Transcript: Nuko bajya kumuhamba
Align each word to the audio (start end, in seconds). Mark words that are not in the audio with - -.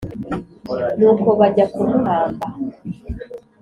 Nuko 0.97 1.27
bajya 1.39 1.65
kumuhamba 1.73 2.47